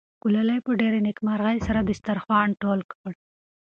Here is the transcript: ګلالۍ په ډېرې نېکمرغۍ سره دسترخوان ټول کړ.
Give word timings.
ګلالۍ 0.23 0.59
په 0.65 0.71
ډېرې 0.81 0.99
نېکمرغۍ 1.07 1.57
سره 1.67 1.79
دسترخوان 1.89 2.49
ټول 2.61 2.79
کړ. 2.91 3.11